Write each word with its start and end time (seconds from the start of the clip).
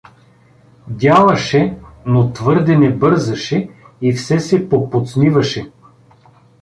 Дялаше, 0.87 1.77
но 2.05 2.33
твърде 2.33 2.77
не 2.77 2.95
бързаше 2.95 3.69
и 4.01 4.13
все 4.13 4.39
се 4.39 4.69
поподсмиваше. 4.69 5.71